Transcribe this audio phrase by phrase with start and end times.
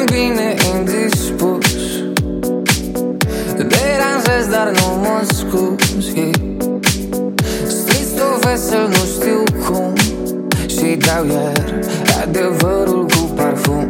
[0.00, 1.66] sunt bine indispus
[3.56, 6.30] deranjez, dar nu mă scuzi.
[7.66, 9.92] Striți o vesel, nu știu cum.
[10.66, 11.80] Și dau iar
[12.22, 13.88] adevărul cu parfum.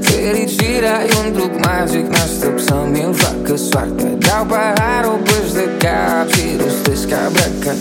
[0.00, 6.42] Fericirea e un truc magic N-aștept să mi-l facă soartă Dau paharul pâș cap Și
[6.62, 7.72] rostesc abra ca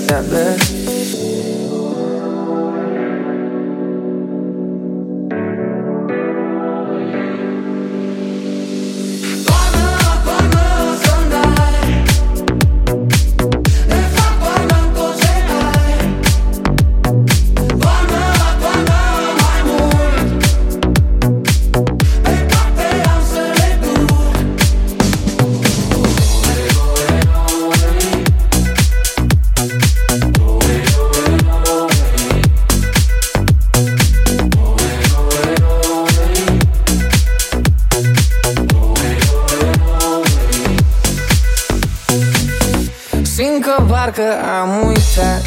[43.55, 44.21] abracadabra parcă
[44.59, 45.43] am uitat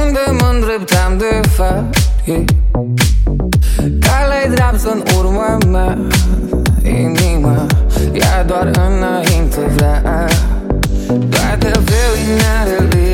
[0.00, 2.44] Unde mă îndreptam de fapt yeah.
[4.00, 5.98] Calea-i dreaptă în urma mea
[6.82, 7.66] Inima
[8.12, 10.28] Ea doar înainte vrea
[11.06, 13.05] Toate felinarele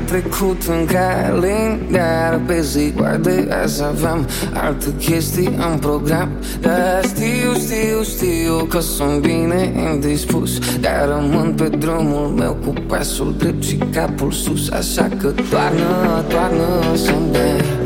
[0.00, 6.28] trecut în calendar Pe ziua de azi avem alte chestii în program.
[6.60, 13.34] Dar știu, știu, știu că sunt bine indispus Dar rămân pe drumul meu cu pasul
[13.38, 17.81] drept și capul sus Așa că toarnă, toarnă să-mi dai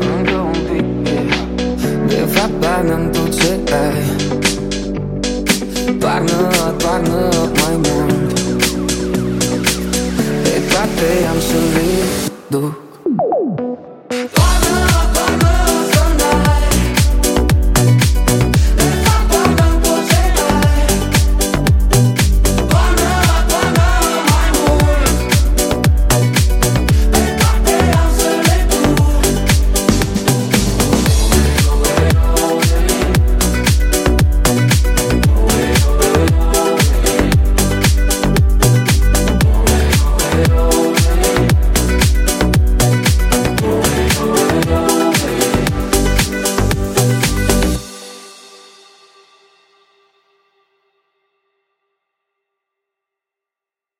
[12.49, 12.86] d'eau.